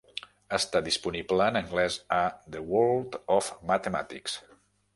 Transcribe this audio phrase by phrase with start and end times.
[0.57, 2.21] Està disponible en anglès a
[2.55, 4.43] 'The World of Mathematics'.